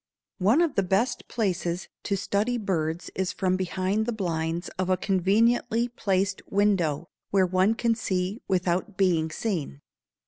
One 0.39 0.61
of 0.61 0.73
the 0.73 0.81
best 0.81 1.27
places 1.27 1.87
to 2.05 2.17
study 2.17 2.57
birds 2.57 3.11
is 3.13 3.31
from 3.31 3.55
behind 3.55 4.07
the 4.07 4.11
blinds 4.11 4.67
of 4.79 4.89
a 4.89 4.97
conveniently 4.97 5.89
placed 5.89 6.41
window, 6.51 7.05
where 7.29 7.45
one 7.45 7.75
can 7.75 7.93
see 7.93 8.41
without 8.47 8.97
being 8.97 9.29
seen. 9.29 9.81